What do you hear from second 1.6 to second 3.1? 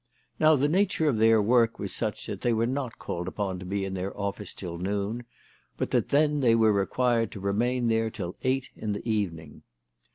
was such that they were not